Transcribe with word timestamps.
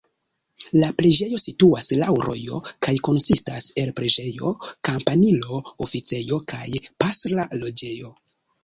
La 0.83 0.87
preĝejo 1.01 1.39
situas 1.43 1.89
laŭ 2.03 2.15
rojo 2.23 2.63
kaj 2.87 2.95
konsistas 3.09 3.69
el 3.83 3.95
preĝejo, 4.01 4.57
kampanilo, 4.91 5.63
oficejo 5.89 6.45
kaj 6.55 6.69
pastra 7.05 7.49
loĝejo. 7.65 8.17